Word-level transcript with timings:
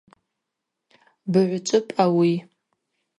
Быгӏвчӏвыпӏ 1.31 1.95
ауи. 2.03 2.33